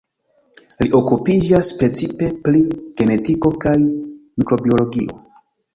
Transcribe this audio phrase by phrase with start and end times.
[0.83, 2.65] Li okupiĝas precipe pri
[3.03, 5.25] genetiko kaj mikrobiologio.